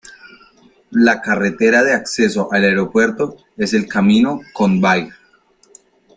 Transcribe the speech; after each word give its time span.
La 0.89 1.21
carretera 1.21 1.83
de 1.83 1.93
acceso 1.93 2.51
al 2.51 2.63
aeropuerto 2.63 3.37
es 3.55 3.75
el 3.75 3.87
camino 3.87 4.39
Convair. 4.51 5.13